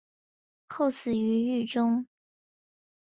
[0.67, 2.07] 后死于狱中。